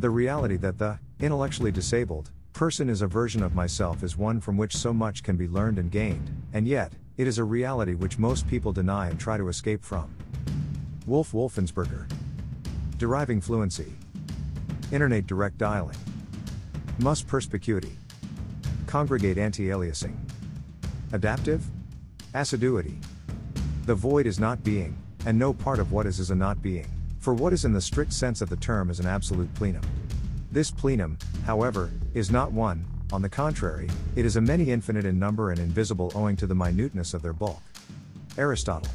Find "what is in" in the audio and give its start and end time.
27.34-27.74